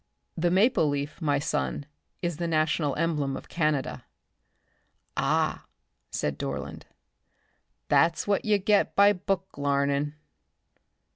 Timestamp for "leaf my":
0.89-1.37